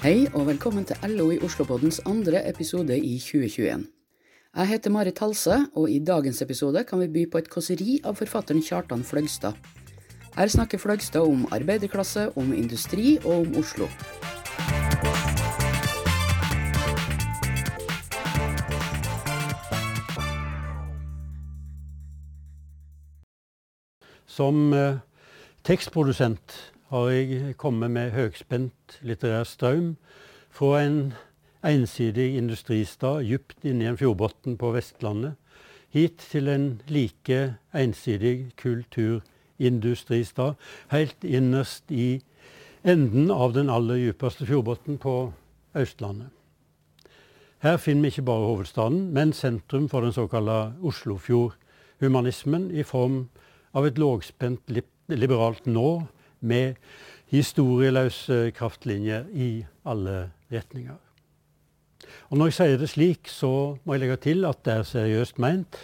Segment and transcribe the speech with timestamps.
[0.00, 3.82] Hei og velkommen til LO i Oslopoddens andre episode i 2021.
[4.56, 8.16] Jeg heter Marit Halse, og i dagens episode kan vi by på et kåseri av
[8.16, 9.52] forfatteren Kjartan Fløgstad.
[10.38, 13.92] Her snakker Fløgstad om arbeiderklasse, om industri og om Oslo.
[24.24, 24.96] Som eh,
[25.68, 29.92] tekstprodusent har jeg kommet med høgspent litterær strøm
[30.50, 31.12] fra en
[31.62, 35.36] ensidig industristad dypt i en fjordbunn på Vestlandet,
[35.94, 40.58] hit til en like ensidig kulturindustristad
[40.90, 42.22] helt innerst i
[42.82, 45.16] enden av den aller dypeste fjordbunnen på
[45.78, 46.30] Østlandet.
[47.60, 53.28] Her finner vi ikke bare hovedstaden, men sentrum for den såkalte Oslofjordhumanismen i form
[53.76, 54.72] av et lågspent
[55.12, 56.00] liberalt nå
[56.40, 56.74] med
[57.30, 60.98] historieløse kraftlinjer i alle retninger.
[62.30, 65.38] Og Når jeg sier det slik, så må jeg legge til at det er seriøst
[65.38, 65.78] meint.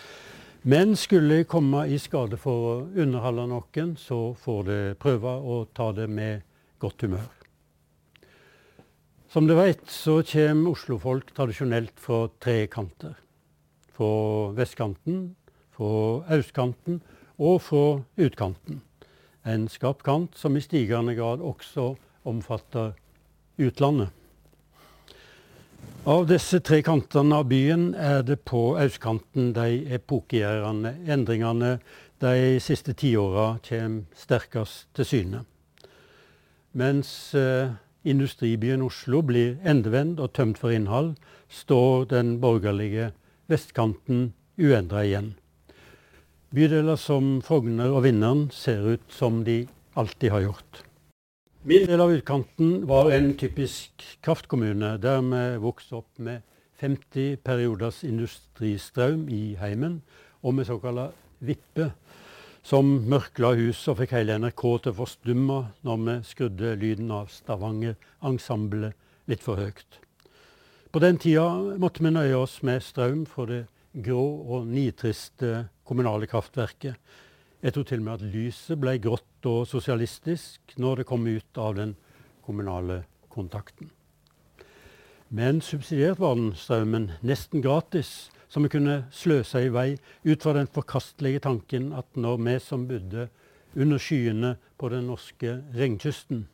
[0.66, 5.60] Men skulle jeg komme i skade for å underholde noen, så får det prøve å
[5.74, 6.42] ta det med
[6.82, 7.28] godt humør.
[9.30, 13.14] Som du vet, så kommer oslofolk tradisjonelt fra tre kanter.
[13.94, 15.36] Fra vestkanten,
[15.76, 17.00] fra østkanten
[17.38, 17.84] og fra
[18.16, 18.80] utkanten.
[19.46, 21.92] En skarp kant som i stigende grad også
[22.26, 22.96] omfatter
[23.62, 24.10] utlandet.
[26.06, 31.76] Av disse tre kantene av byen er det på østkanten de epokegjørende endringene
[32.22, 35.40] de siste tiåra kommer sterkest til syne.
[36.78, 37.74] Mens eh,
[38.06, 41.16] industribyen Oslo blir endevendt og tømt for innhold,
[41.48, 43.10] står den borgerlige
[43.50, 45.34] vestkanten uendra igjen.
[46.54, 49.64] Bydeler som Frogner og Vinneren ser ut som de
[49.98, 50.84] alltid har gjort.
[51.66, 56.46] Min del av utkanten var en typisk kraftkommune, der vi vokste opp med
[56.78, 60.02] 50 perioders industristrøm i heimen,
[60.46, 61.08] og med såkalla
[61.42, 61.90] vippe,
[62.62, 67.26] som mørkla hus og fikk hele NRK til å forstumme når vi skrudde lyden av
[67.34, 68.94] Stavanger-ensemblet
[69.26, 70.02] litt for høyt.
[70.94, 73.64] På den tida måtte vi nøye oss med strøm fra det
[74.06, 76.96] grå og nitriste kommunale kraftverket,
[77.62, 81.60] jeg tror til og med at lyset ble grått og sosialistisk når det kom ut
[81.60, 81.94] av den
[82.44, 83.88] kommunale kontakten.
[85.28, 89.96] Men subsidiert var den strømmen nesten gratis, som vi kunne sløse i vei
[90.28, 93.26] ut fra den forkastelige tanken at når vi som bodde
[93.74, 96.46] under skyene på den norske regnkysten,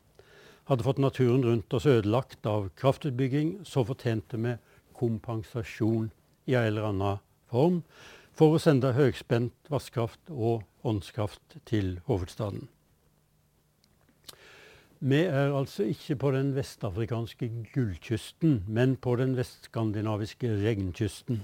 [0.65, 4.55] hadde fått naturen rundt oss ødelagt av kraftutbygging, så fortjente vi
[4.97, 6.09] kompensasjon
[6.47, 7.81] i en eller annen form
[8.33, 12.67] for å sende høyspent vannkraft og åndskraft til hovedstaden.
[15.03, 21.41] Vi er altså ikke på den vestafrikanske gullkysten, men på den vestskandinaviske regnkysten.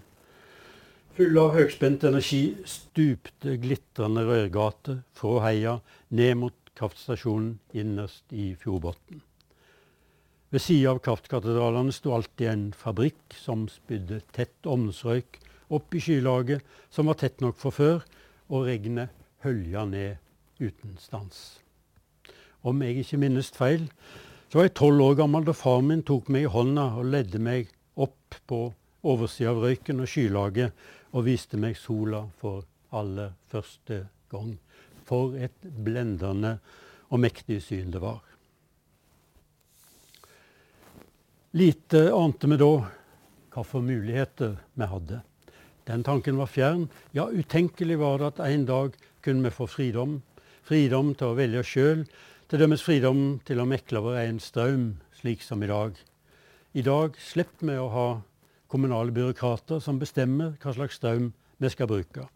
[1.18, 5.74] Fulle av høyspent energi stupte glitrende rørgater fra heia
[6.16, 9.20] ned mot kraftstasjonen innerst i fjordbunnen.
[10.50, 16.64] Ved sida av kraftkatedralene sto alltid en fabrikk som spydde tett ovnsrøyk opp i skylaget,
[16.90, 18.04] som var tett nok for før,
[18.50, 19.14] og regnet
[19.46, 20.18] hølja ned
[20.60, 21.60] uten stans.
[22.66, 23.88] Om jeg ikke minnes feil,
[24.50, 27.40] så var jeg tolv år gammel da far min tok meg i hånda og ledde
[27.44, 27.70] meg
[28.02, 28.64] opp på
[29.08, 32.66] oversida av røyken og skylaget og viste meg sola for
[32.96, 34.02] aller første
[34.34, 34.56] gang.
[35.06, 36.58] For et blendende
[37.10, 38.20] og mektig syn det var.
[41.58, 42.74] Lite ante vi da
[43.50, 45.24] hva for muligheter vi hadde.
[45.90, 46.86] Den tanken var fjern.
[47.18, 50.20] Ja, utenkelig var det at en dag kunne vi få fridom.
[50.62, 52.04] Fridom til å velge sjøl.
[52.50, 54.84] Til dømes fridom til å mekle vår egen strøm,
[55.18, 55.98] slik som i dag.
[56.78, 58.10] I dag slipper vi å ha
[58.70, 62.28] kommunale byråkrater som bestemmer hva slags strøm vi skal bruke.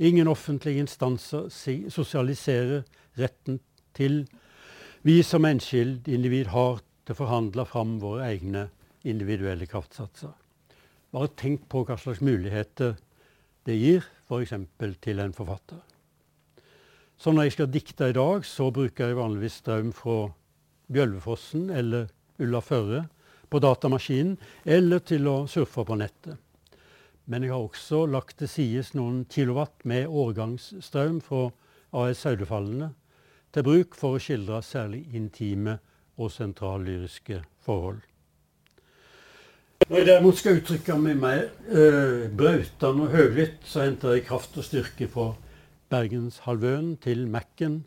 [0.00, 1.50] Ingen offentlige instanser
[1.92, 2.86] sosialiserer
[3.20, 3.60] retten
[3.94, 4.22] til
[5.04, 8.70] vi som enskild individ har til å forhandle fram våre egne
[9.04, 10.32] individuelle kraftsatser.
[11.14, 12.96] Bare tenk på hva slags muligheter
[13.64, 14.54] det gir, f.eks.
[15.00, 15.78] til en forfatter.
[17.16, 20.32] Så når jeg skal dikte i dag, så bruker jeg vanligvis strøm fra
[20.90, 22.08] Bjølvefossen eller
[22.42, 23.04] Ulla Førre
[23.48, 24.34] på datamaskinen,
[24.66, 26.34] eller til å surfe på nettet.
[27.30, 31.46] Men jeg har også lagt til sides noen kilowatt med årgangsstrøm fra
[31.94, 32.90] AS Saudefallene
[33.54, 35.78] til bruk for å skildre særlig intime
[36.18, 38.02] og sentrallyriske forhold.
[39.84, 44.54] Når jeg derimot skal uttrykke meg mer eh, brautende og høylytt, så henter jeg kraft
[44.56, 45.26] og styrke fra
[45.92, 47.82] Bergenshalvøen til Mac-en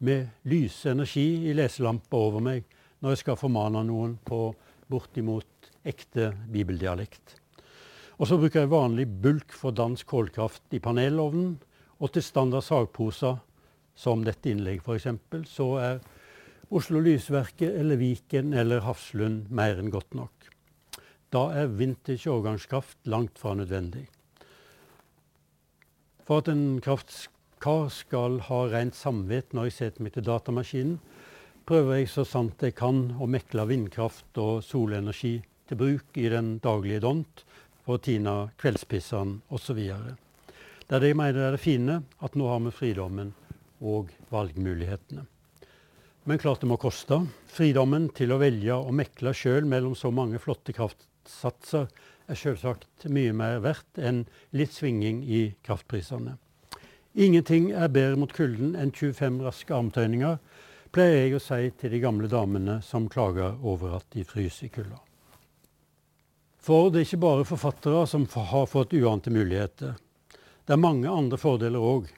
[0.00, 2.64] med lysenergi i leselampa over meg
[3.04, 4.38] når jeg skal formane noen på
[4.88, 7.36] bortimot ekte bibeldialekt.
[8.16, 11.58] Og så bruker jeg vanlig bulk for dansk kålkraft i panelovnen.
[12.00, 13.34] Og til standard sagprosa,
[13.92, 16.00] som dette innlegget f.eks., så er
[16.72, 20.51] Oslo Lysverket eller Viken eller Hafslund mer enn godt nok.
[21.32, 24.04] Da er vintage årgangskraft langt fra nødvendig.
[26.28, 30.98] For at en kraftkar skal ha rent samvitt når jeg setter meg til datamaskinen,
[31.64, 35.38] prøver jeg så sant jeg kan å mekle vindkraft og solenergi
[35.70, 37.44] til bruk i den daglige dont
[37.82, 39.78] for å tine kveldspissene osv.
[39.78, 43.30] Det er det jeg mener er det fine, at nå har vi fridommen
[43.80, 45.24] og valgmulighetene.
[46.28, 47.18] Men klart det må koste.
[47.50, 50.74] Fridommen til å velge og mekle sjøl mellom så mange flotte
[51.22, 51.88] kraftsatser
[52.28, 56.38] er selvsagt mye mer verdt enn litt svinging i kraftprisene.
[57.14, 60.38] Ingenting er bedre mot kulden enn 25 raske armtøyninger,
[60.92, 64.72] pleier jeg å si til de gamle damene som klager over at de fryser i
[64.72, 64.98] kulda.
[66.58, 69.94] For det er ikke bare forfattere som har fått uante muligheter.
[70.64, 72.08] Det er mange andre fordeler òg.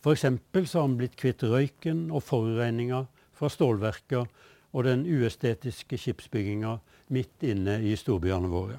[0.00, 0.24] F.eks.
[0.24, 3.04] så har han blitt kvitt røyken og forurensninga
[3.36, 4.24] fra stålverka
[4.72, 6.78] og den uestetiske skipsbygginga
[7.10, 8.78] midt inne i storbyene våre.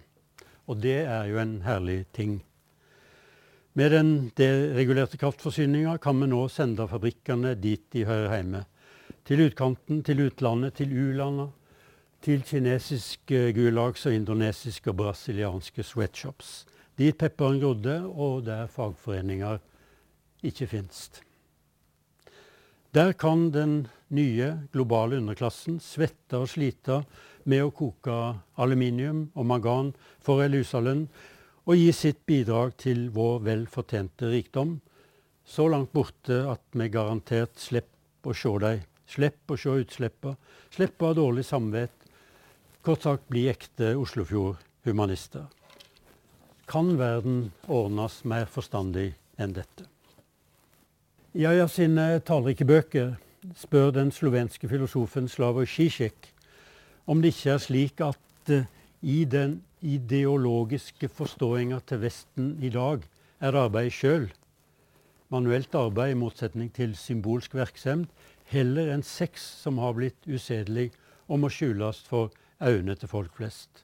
[0.69, 2.39] Og det er jo en herlig ting.
[3.73, 8.65] Med den deregulerte kraftforsyninga kan vi nå sende fabrikkene dit de hører hjemme.
[9.27, 11.47] Til utkanten, til utlandet, til u-landa,
[12.21, 16.65] til kinesiske gulags og indonesiske og brasilianske sweatshops.
[16.99, 19.61] Dit pepperen grodde, og der fagforeninger
[20.43, 21.21] ikke finst.
[22.93, 27.01] Der kan den nye globale underklassen svette og slite
[27.45, 28.17] med å koke
[28.61, 30.63] aluminium og mangan for ei
[31.65, 34.79] og gi sitt bidrag til vår vel fortjente rikdom,
[35.45, 38.81] så langt borte at vi garantert slipper å se dem.
[39.11, 40.37] Slipper å se utslippene,
[40.71, 42.01] slipper å ha dårlig samvittighet,
[42.81, 45.43] Kort sagt bli ekte Oslofjord-humanister.
[46.65, 49.85] Kan verden ordnes mer forstandig enn dette?
[51.45, 53.13] Av sine tallrike bøker
[53.53, 56.30] spør den slovenske filosofen Slavoj Zizek
[57.11, 58.67] om det ikke er slik at uh,
[59.01, 63.03] i den ideologiske forståinga til Vesten i dag
[63.41, 64.29] er arbeid sjøl,
[65.33, 68.07] manuelt arbeid i motsetning til symbolsk virksomhet,
[68.51, 70.91] heller enn sex som har blitt usedelig
[71.27, 72.31] og må skjules for
[72.61, 73.83] øynene til folk flest.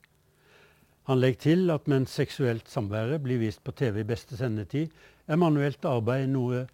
[1.07, 4.91] Han legger til at mens seksuelt samvære blir vist på TV i beste sendetid,
[5.27, 6.65] er manuelt arbeid noe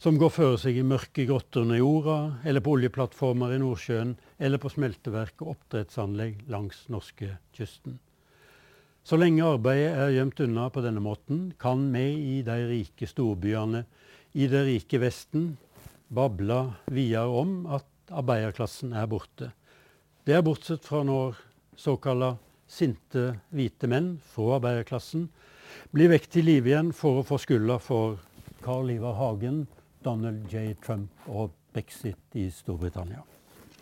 [0.00, 4.60] som går føre seg i mørke grotter under jorda, eller på oljeplattformer i Nordsjøen, eller
[4.60, 7.98] på smelteverk og oppdrettsanlegg langs norskekysten.
[9.04, 12.06] Så lenge arbeidet er gjemt unna på denne måten, kan vi
[12.38, 13.84] i de rike storbyene
[14.34, 15.52] i det rike Vesten
[16.14, 16.60] bable
[16.90, 19.50] videre om at arbeiderklassen er borte.
[20.24, 21.36] Det er bortsett fra når
[21.76, 22.34] såkalla
[22.70, 25.28] sinte hvite menn fra arbeiderklassen
[25.92, 28.16] blir vekk til live igjen for å få skylda for
[28.64, 29.66] Carl Ivar Hagen,
[30.04, 30.72] Donald J.
[30.80, 33.33] Trump og brexit i Storbritannia.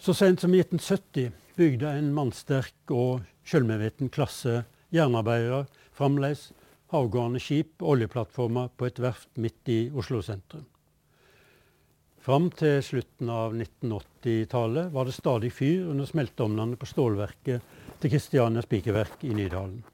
[0.02, 6.48] Så sent som i 1970 bygde en mannsterk og selvmedviten klasse jernarbeidere fremdeles
[6.90, 10.66] havgående skip og oljeplattformer på et verft midt i Oslo sentrum.
[12.22, 18.66] Fram til slutten av 1980-tallet var det stadig fyr under smelteovnene på stålverket til Kristiania
[18.66, 19.84] Spikerverk i Nydalen.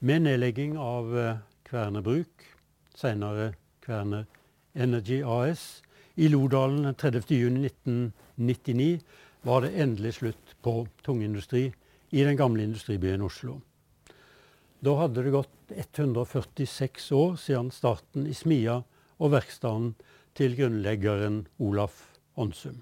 [0.00, 2.48] Med nedlegging av eh, Kværner Bruk,
[2.96, 3.52] senere
[3.84, 4.24] Kværner
[4.72, 5.83] Energy AS,
[6.14, 9.00] i Lodalen 30.6.1999
[9.44, 11.66] var det endelig slutt på tungindustri
[12.10, 13.58] i den gamle industribyen Oslo.
[14.84, 18.82] Da hadde det gått 146 år siden starten i smia
[19.18, 22.00] og verkstedet til grunnleggeren Olaf
[22.40, 22.80] Onsum.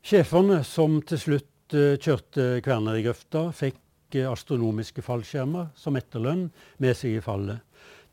[0.00, 6.46] Sjefene som til slutt uh, kjørte Kværner i grøfta, fikk uh, astronomiske fallskjermer som etterlønn
[6.80, 7.60] med seg i fallet.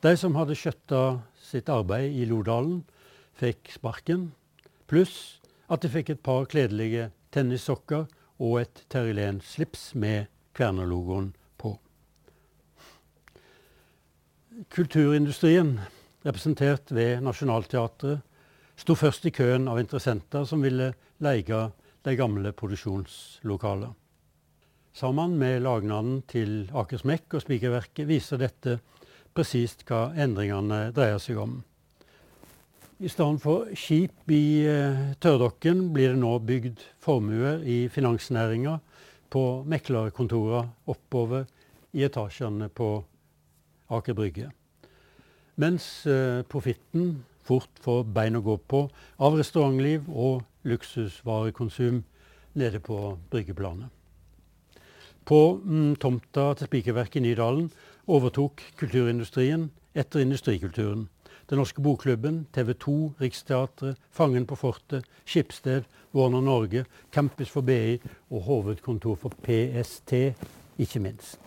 [0.05, 1.01] De som hadde skjøtta
[1.41, 2.83] sitt arbeid i Lodalen,
[3.37, 4.31] fikk sparken,
[4.89, 5.39] pluss
[5.73, 8.05] at de fikk et par kledelige tennissokker
[8.37, 11.73] og et Terrilén-slips med Kverner-logoen på.
[14.73, 15.79] Kulturindustrien
[16.25, 18.21] representert ved Nationaltheatret,
[18.77, 20.91] sto først i køen av interessenter som ville
[21.23, 21.61] leie
[22.05, 23.95] de gamle produksjonslokalene.
[24.97, 28.79] Sammen med lagnaden til Akersmek og Spikerverket viser dette
[29.37, 31.59] presist hva endringene dreier seg om.
[32.97, 38.79] I stedet for skip i uh, tørrdokken blir det nå bygd formuer i finansnæringa
[39.29, 41.45] på meklerkontorene oppover
[41.93, 42.89] i etasjene på
[43.93, 44.49] Aker Brygge.
[45.57, 48.83] Mens eh, profitten fort får bein å gå på
[49.23, 52.03] av restaurantliv og luksusvarekonsum
[52.59, 52.99] nede på
[53.31, 53.96] bryggeplanet.
[55.27, 57.65] På mm, tomta til Spikerverket i Nydalen
[58.07, 61.09] overtok kulturindustrien etter industrikulturen.
[61.49, 65.83] Den norske bokklubben, TV 2, Riksteatret, Fangen på fortet, Skipsted,
[66.15, 67.99] Warner Norge, Campus for BI
[68.31, 70.15] og hovedkontor for PST,
[70.79, 71.39] ikke minst.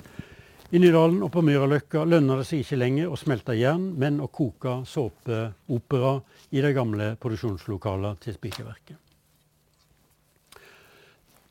[0.70, 4.28] I Nydalen og på Myraløkka lønner det seg ikke lenger å smelte jern, men å
[4.28, 6.18] koke såpeopera
[6.52, 9.09] i de gamle produksjonslokalene til Spikerverket.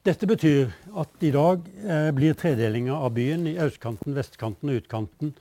[0.10, 5.36] Dette betyr at i dag eh, blir tredelinga av byen i østkanten, vestkanten og utkanten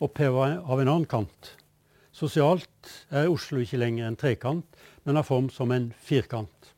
[0.00, 1.50] oppheva av en annen kant.
[2.16, 4.64] Sosialt er Oslo ikke lenger en trekant,
[5.04, 6.72] men har form som en firkant.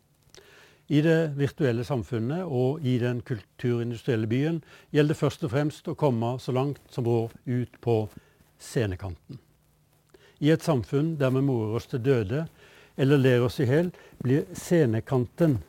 [0.91, 4.59] I det virtuelle samfunnet og i den kulturindustrielle byen
[4.91, 8.00] gjelder det først og fremst å komme så langt som råd ut på
[8.59, 9.38] scenekanten.
[10.43, 12.49] I et samfunn der vi morer oss til døde
[12.99, 15.61] eller ler oss i hjel, blir scenekanten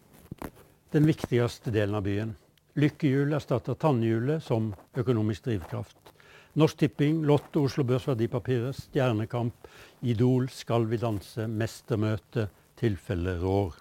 [0.93, 2.35] den viktigste delen av byen.
[2.77, 6.11] Lykkehjul erstatter tannhjulet som økonomisk drivkraft.
[6.53, 9.67] Norsk Tipping, Lotto, Oslo Børs Verdipapirer, Stjernekamp,
[10.05, 12.45] Idol, Skal vi danse, Mestermøte,
[12.77, 13.79] Tilfelle rår.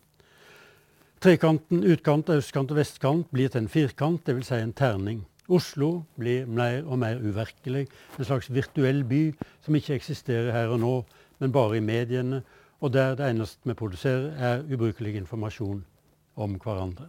[1.20, 4.48] Trekanten, utkant, østkant og vestkant blir til en firkant, dvs.
[4.48, 5.20] Si en terning.
[5.52, 9.22] Oslo blir mer og mer uvirkelig, en slags virtuell by
[9.60, 10.96] som ikke eksisterer her og nå,
[11.44, 12.40] men bare i mediene,
[12.80, 15.82] og der det eneste vi produserer, er ubrukelig informasjon
[16.34, 17.08] om hverandre.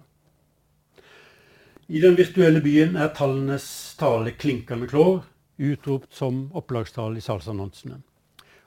[1.88, 3.66] I den virtuelle byen er tallenes
[4.00, 5.22] tale klinkende klår,
[5.60, 8.00] utropt som opplagstall i salgsannonsene.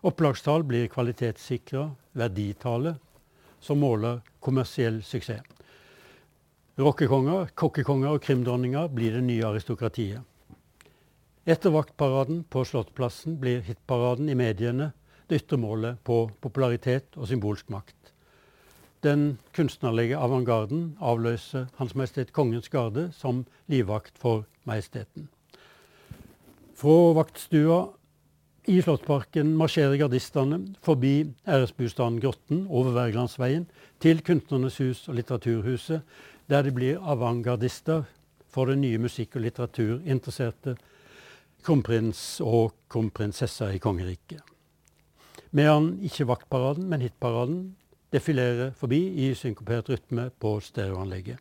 [0.06, 2.94] Opplagstall blir kvalitetssikra verditale,
[3.58, 5.42] som måler kommersiell suksess.
[6.76, 10.20] Rockekonger, kokkekonger og krimdronninger blir det nye aristokratiet.
[11.48, 14.90] Etter vaktparaden på Slottsplassen blir hitparaden i mediene
[15.26, 17.95] det ytre målet på popularitet og symbolsk makt.
[19.06, 25.28] Den kunstnerlige avantgarden avløser Hans Majestet Kongens Garde som livvakt for Majesteten.
[26.74, 27.76] Fra vaktstua
[28.66, 33.68] i Slottsparken marsjerer gardistene forbi æresbostaden Grotten over Wergelandsveien
[34.02, 36.02] til Kunstnernes hus og Litteraturhuset,
[36.50, 38.08] der de blir avantgardister
[38.50, 40.74] for den nye musikk- og litteraturinteresserte
[41.62, 44.42] kronprins og kronprinsessa i kongeriket.
[45.54, 47.76] Medan ikke vaktparaden, men hitparaden
[48.16, 51.38] defilerer forbi i synkopert rytme på stereoanlegget.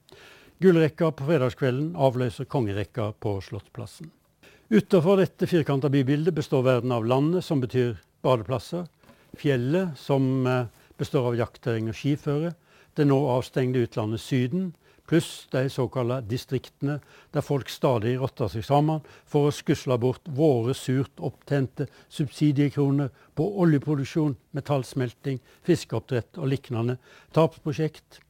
[0.63, 4.12] Gullrekka på fredagskvelden avløser kongerekka på Slottsplassen.
[4.70, 8.88] Utafor dette firkanta bybildet består verden av landet, som betyr badeplasser.
[9.38, 12.53] Fjellet, som eh, består av jaktterreng og skiføre.
[12.96, 14.72] Det nå avstengte utlandet Syden,
[15.08, 17.00] pluss de såkalte distriktene,
[17.32, 23.48] der folk stadig rotter seg sammen for å skusle bort våre surt opptente subsidiekroner på
[23.64, 26.98] oljeproduksjon, metallsmelting, fiskeoppdrett og lignende
[27.36, 28.22] tapsprosjekt.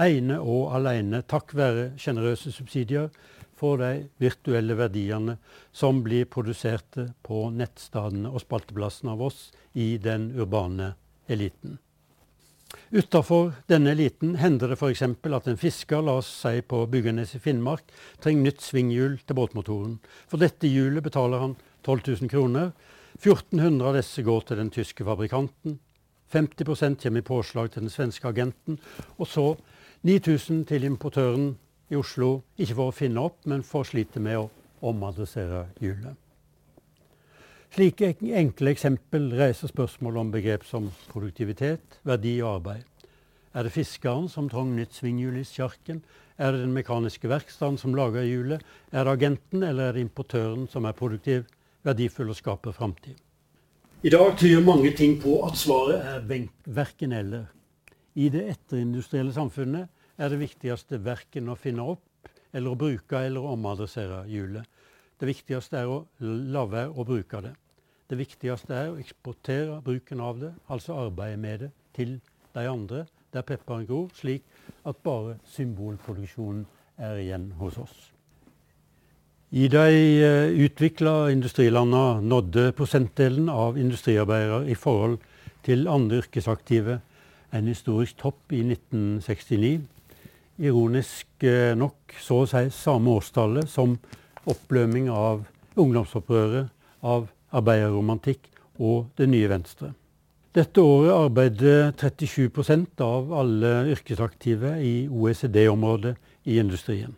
[0.00, 3.10] Ene og alene takk være sjenerøse subsidier
[3.62, 5.36] for de virtuelle verdiene
[5.72, 9.46] som blir produserte på nettstedene og spalteplassene av oss
[9.78, 10.94] i den urbane
[11.30, 11.78] eliten.
[12.92, 15.02] Utafor denne eliten hender det f.eks.
[15.02, 17.84] at en fisker la oss si på Byggenes i Finnmark,
[18.20, 19.98] trenger nytt svinghjul til båtmotoren.
[20.28, 22.72] For dette hjulet betaler han 12 000 kroner.
[23.20, 25.78] 1400 av disse går til den tyske fabrikanten.
[26.32, 28.78] 50% kommer i påslag til den svenske agenten.
[29.18, 29.46] Og så
[30.02, 31.54] 9000 til importøren
[31.92, 34.50] i Oslo, ikke for å finne opp, men for å slite med å
[34.82, 36.16] omadressere hjulet.
[37.72, 43.06] Slike enkle eksempel reiser spørsmål om begrep som produktivitet, verdi og arbeid.
[43.56, 46.02] Er det fiskeren som trang nytt svinghjul i sjarken?
[46.36, 48.60] Er det den mekaniske verkstedet som lager hjulet?
[48.92, 51.46] Er det agenten eller er det importøren som er produktiv,
[51.80, 53.16] verdifull og skaper framtid?
[54.04, 57.48] I dag tyder mange ting på at svaret er verken eller.
[58.20, 59.88] I det etterindustrielle samfunnet
[60.20, 64.68] er det viktigste verken å finne opp eller å bruke eller omadressere hjulet.
[65.22, 67.52] Det viktigste er å la være å bruke det.
[68.10, 72.16] Det viktigste er å eksportere bruken av det, altså arbeide med det, til
[72.56, 74.42] de andre der pepperen gror, slik
[74.82, 76.64] at bare symbolproduksjonen
[76.98, 78.00] er igjen hos oss.
[79.54, 79.86] I de
[80.26, 85.20] uh, utvikla industrilandene nådde prosentdelen av industriarbeidere i forhold
[85.62, 86.98] til andre yrkesaktive
[87.54, 89.86] en historisk topp i 1969
[90.62, 93.94] ironisk eh, nok så å si samme årstallet som
[94.48, 95.44] opplømning av
[95.78, 96.70] ungdomsopprøret,
[97.02, 98.48] av arbeiderromantikk
[98.82, 99.92] og Det nye Venstre.
[100.52, 107.14] Dette året arbeider 37% av alle yrkesaktive i OECD-området i industrien.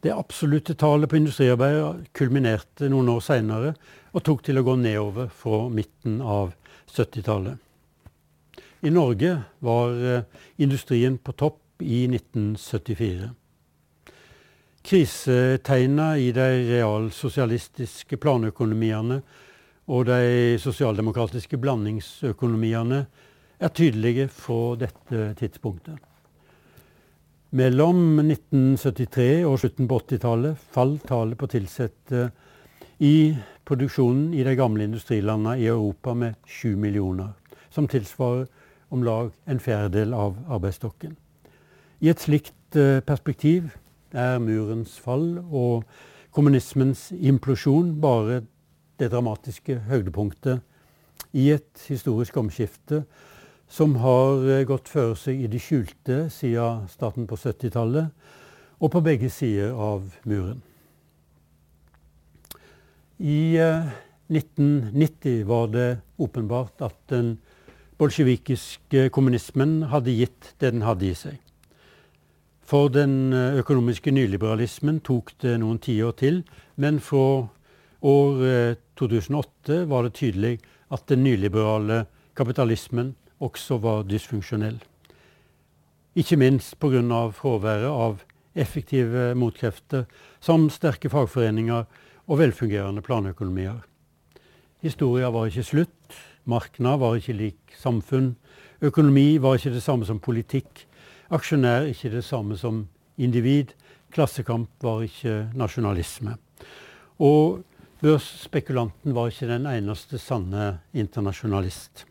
[0.00, 3.74] Det absolutte tallet på industriarbeidere kulminerte noen år seinere
[4.12, 6.54] og tok til å gå nedover fra midten av
[6.92, 7.56] 70-tallet.
[8.86, 9.32] I Norge
[9.64, 10.26] var eh,
[10.62, 13.32] industrien på topp i 1974.
[14.86, 19.20] Krisetegna i de realsosialistiske planøkonomiene
[19.90, 23.00] og de sosialdemokratiske blandingsøkonomiene
[23.58, 25.96] er tydelige fra dette tidspunktet.
[27.56, 32.28] Mellom 1973 og slutten på 80-tallet falt tallet på ansatte
[32.98, 33.34] i
[33.66, 37.32] produksjonen i de gamle industrilandene i Europa med 7 millioner,
[37.70, 38.46] som tilsvarer
[38.90, 41.16] om lag en fjerdedel av arbeidsstokken.
[42.00, 43.72] I et slikt eh, perspektiv
[44.16, 45.84] er murens fall og
[46.34, 48.42] kommunismens implosjon bare
[49.00, 50.64] det dramatiske høydepunktet
[51.36, 53.04] i et historisk omskifte
[53.68, 58.12] som har eh, gått føre seg i det skjulte siden starten på 70-tallet,
[58.76, 60.60] og på begge sider av muren.
[63.16, 65.88] I 1990 eh, var det
[66.20, 67.36] åpenbart at den
[67.96, 71.40] bolsjevikiske kommunismen hadde gitt det den hadde i seg.
[72.66, 76.42] For den eh, økonomiske nyliberalismen tok det noen tiår til,
[76.76, 77.46] men fra
[78.06, 78.42] år
[78.98, 80.56] 2008 eh, var det tydelig
[80.90, 82.04] at den nyliberale
[82.36, 84.78] kapitalismen også var dysfunksjonell.
[86.16, 87.30] Ikke minst pga.
[87.30, 88.24] fraværet av
[88.56, 90.06] effektive motkrefter
[90.40, 91.84] som sterke fagforeninger
[92.26, 93.84] og velfungerende planøkonomier.
[94.82, 98.36] Historia var ikke slutt, Markna var ikke lik samfunn,
[98.80, 100.86] økonomi var ikke det samme som politikk,
[101.30, 102.84] Aksjonær ikke det samme som
[103.18, 103.72] individ.
[104.14, 106.36] Klassekamp var ikke nasjonalisme.
[107.18, 107.62] Og
[108.00, 112.04] børsspekulanten var ikke den eneste sanne internasjonalist.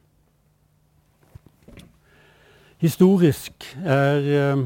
[2.82, 4.66] Historisk er eh,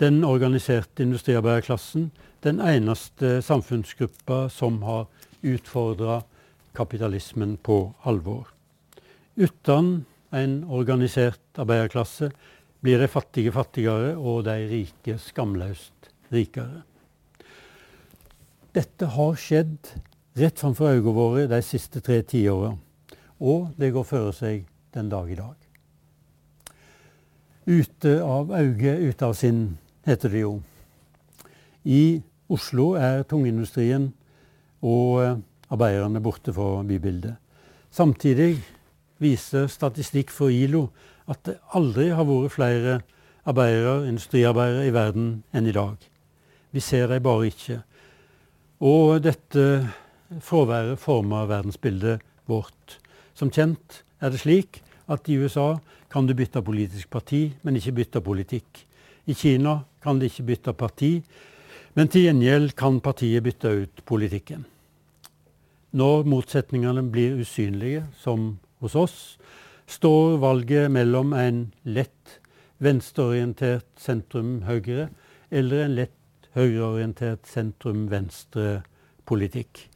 [0.00, 2.10] den organiserte industriarbeiderklassen
[2.44, 5.06] den eneste samfunnsgruppa som har
[5.42, 6.22] utfordra
[6.76, 8.50] kapitalismen på alvor.
[9.36, 12.30] Uten en organisert arbeiderklasse
[12.84, 16.82] blir de fattige fattigere og de rike skamløst rikere.
[18.74, 19.94] Dette har skjedd
[20.36, 22.74] rett framfor øynene våre de siste tre tiåra,
[23.40, 25.54] og det går føre seg den dag i dag.
[27.64, 30.58] Ute av auge, ute av sinn, heter det jo.
[31.88, 32.20] I
[32.52, 34.10] Oslo er tungindustrien
[34.84, 35.40] og
[35.72, 37.38] arbeiderne borte fra bybildet.
[37.94, 38.58] Samtidig
[39.22, 40.90] viser statistikk for ILO
[41.30, 42.98] at det aldri har vært flere
[43.48, 45.96] arbeidere, industriarbeidere i verden enn i dag.
[46.74, 47.80] Vi ser dem bare ikke.
[48.84, 49.64] Og dette
[50.42, 52.98] fraværet former verdensbildet vårt.
[53.34, 55.74] Som kjent er det slik at i USA
[56.12, 58.84] kan du bytte politisk parti, men ikke bytte politikk.
[59.26, 61.16] I Kina kan de ikke bytte parti,
[61.94, 64.64] men til gjengjeld kan partiet bytte ut politikken.
[65.94, 69.18] Når motsetningene blir usynlige, som hos oss,
[69.86, 72.40] står valget mellom en lett
[72.82, 75.08] venstreorientert sentrum-høyre
[75.54, 76.10] eller en lett
[76.54, 79.90] høyreorientert sentrum-venstre-politikk.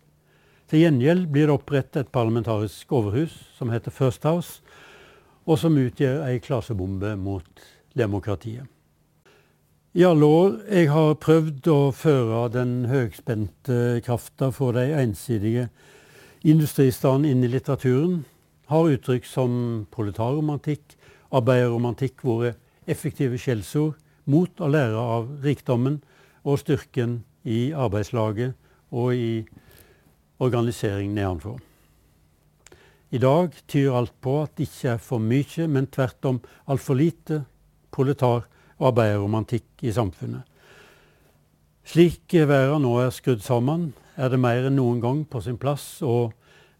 [0.68, 4.61] Til gjengjeld blir det opprettet et parlamentarisk overhus som heter First House,
[5.48, 7.48] og som utgjør ei klasebombe mot
[7.96, 8.66] demokratiet.
[9.96, 15.70] I alle år jeg har prøvd å føre den høgspente krafta for de ensidige
[16.44, 18.24] industristedene inn i litteraturen,
[18.68, 19.52] har uttrykk som
[19.92, 20.96] proletarromantikk,
[21.33, 22.54] arbeiderromantikk våre
[22.88, 23.96] effektive skjellsord
[24.28, 26.02] mot å lære av rikdommen
[26.44, 28.54] og styrken i arbeidslaget
[28.92, 29.46] og i
[30.38, 31.59] organisering nedenfor.
[33.11, 36.98] I dag tyr alt på at det ikke er for mye, men tvert om altfor
[36.98, 37.42] lite
[37.94, 38.44] proletar-
[38.78, 40.44] og arbeiderromantikk i samfunnet.
[41.88, 46.02] Slik verden nå er skrudd sammen, er det mer enn noen gang på sin plass
[46.04, 46.28] å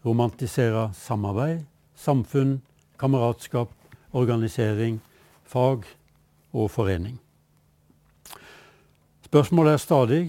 [0.05, 1.65] romantisere samarbeid,
[1.99, 2.59] samfunn,
[2.99, 3.71] kameratskap,
[4.15, 4.99] organisering,
[5.43, 5.83] fag
[6.53, 7.19] og forening.
[9.25, 10.23] Spørsmålet er stadig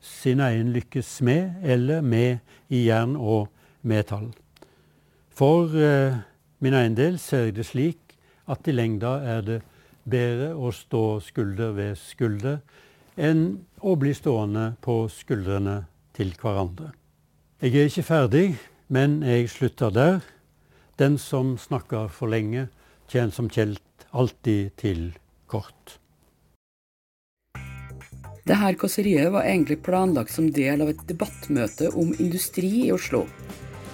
[0.00, 3.48] sin egen lykkes med eller med i jern og
[3.82, 4.30] metall.
[5.30, 6.16] For eh,
[6.64, 8.14] min egen del ser jeg det slik
[8.48, 9.58] at i lengda er det
[10.06, 12.62] bedre å stå skulder ved skulder
[13.16, 15.82] enn å bli stående på skuldrene
[16.16, 16.92] til hverandre.
[17.60, 18.46] Jeg er ikke ferdig,
[18.88, 20.24] men jeg slutter der.
[20.96, 22.70] Den som snakker for lenge,
[23.12, 25.10] kjenner som kjelt alltid til
[25.46, 25.98] kort.
[28.46, 33.26] Dette kåseriet var egentlig planlagt som del av et debattmøte om industri i Oslo,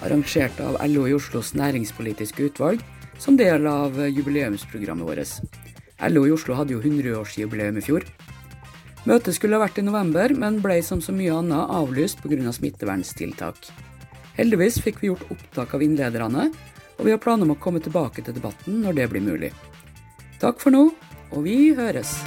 [0.05, 2.83] arrangert av LO i Oslos næringspolitiske utvalg
[3.19, 5.63] som del av jubileumsprogrammet vårt.
[6.07, 8.05] LO i Oslo hadde jo 100-årsjubileum i fjor.
[9.03, 12.53] Møtet skulle ha vært i november, men ble som så mye annet avlyst pga.
[12.55, 13.67] smitteverntiltak.
[14.37, 16.51] Heldigvis fikk vi gjort opptak av innlederne,
[16.97, 19.53] og vi har planer om å komme tilbake til debatten når det blir mulig.
[20.41, 20.89] Takk for nå,
[21.31, 22.17] og vi høres.